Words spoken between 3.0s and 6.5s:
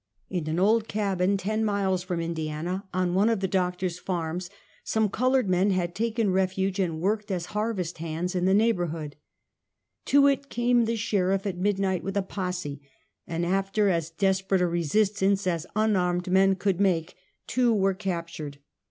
one of the doctor's farms, some colored men had taken